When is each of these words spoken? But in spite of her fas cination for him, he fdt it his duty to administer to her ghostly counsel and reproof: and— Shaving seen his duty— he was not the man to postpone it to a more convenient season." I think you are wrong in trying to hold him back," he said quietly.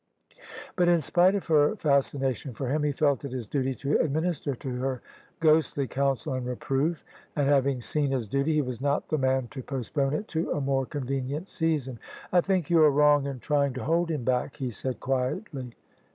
But 0.75 0.87
in 0.89 0.99
spite 0.99 1.35
of 1.35 1.45
her 1.45 1.75
fas 1.75 2.11
cination 2.11 2.55
for 2.55 2.69
him, 2.69 2.81
he 2.81 2.89
fdt 2.91 3.23
it 3.25 3.33
his 3.33 3.45
duty 3.45 3.75
to 3.75 3.99
administer 3.99 4.55
to 4.55 4.75
her 4.77 4.99
ghostly 5.39 5.87
counsel 5.87 6.33
and 6.33 6.43
reproof: 6.47 7.03
and— 7.35 7.47
Shaving 7.47 7.81
seen 7.81 8.09
his 8.09 8.27
duty— 8.27 8.53
he 8.55 8.61
was 8.63 8.81
not 8.81 9.09
the 9.09 9.19
man 9.19 9.47
to 9.49 9.61
postpone 9.61 10.15
it 10.15 10.27
to 10.29 10.53
a 10.53 10.59
more 10.59 10.87
convenient 10.87 11.47
season." 11.47 11.99
I 12.33 12.41
think 12.41 12.67
you 12.71 12.81
are 12.81 12.89
wrong 12.89 13.27
in 13.27 13.39
trying 13.41 13.73
to 13.73 13.83
hold 13.83 14.09
him 14.09 14.23
back," 14.23 14.55
he 14.55 14.71
said 14.71 14.99
quietly. 14.99 15.71